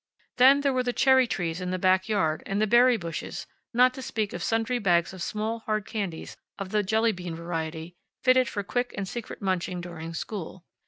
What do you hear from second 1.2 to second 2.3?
trees in the back